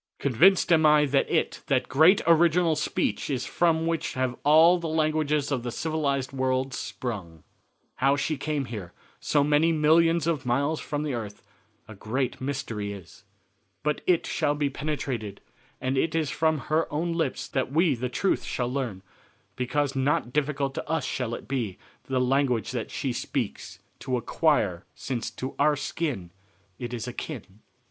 Convinced 0.17 0.73
am 0.73 0.83
I 0.83 1.05
that 1.05 1.29
it 1.29 1.61
that 1.67 1.87
great 1.87 2.21
original 2.25 2.75
speech 2.75 3.29
is 3.29 3.45
from 3.45 3.85
which 3.85 4.15
have 4.15 4.35
all 4.43 4.79
the 4.79 4.87
languages 4.89 5.51
of 5.51 5.61
the 5.61 5.69
civilized 5.71 6.33
world 6.33 6.73
sprung." 6.73 7.43
"How 7.97 8.15
she 8.15 8.33
here 8.33 8.63
came, 8.65 8.89
so 9.19 9.43
many 9.43 9.71
millions 9.71 10.25
of 10.25 10.43
miles 10.43 10.79
from 10.79 11.03
the 11.03 11.13
earth, 11.13 11.43
a 11.87 11.93
great 11.93 12.41
mystery 12.41 12.91
is. 12.91 13.25
But 13.83 14.01
it 14.07 14.25
shall 14.25 14.55
be 14.55 14.71
penetrated, 14.71 15.39
and 15.79 15.95
it 15.99 16.15
is 16.15 16.31
from 16.31 16.61
her 16.71 16.91
own 16.91 17.13
lips 17.13 17.47
that 17.49 17.71
we 17.71 17.93
the 17.93 18.09
truth 18.09 18.43
shall 18.43 18.73
learn, 18.73 19.03
because 19.55 19.95
not 19.95 20.33
difficult 20.33 20.73
to 20.73 20.89
us 20.89 21.05
shall 21.05 21.35
it 21.35 21.47
be 21.47 21.77
the 22.05 22.19
language 22.19 22.71
that 22.71 22.89
she 22.89 23.13
speaks 23.13 23.77
to 23.99 24.17
acquire 24.17 24.83
since 24.95 25.29
to 25.29 25.53
our 25.59 25.77
own 26.01 26.31
it 26.79 26.91
is 26.91 27.07
akin." 27.07 27.59